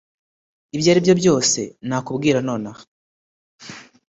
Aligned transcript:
ibyo 0.75 0.87
aribyo 0.93 1.13
byose 1.21 1.59
nakubwira 1.87 2.37
nonaha 2.47 2.83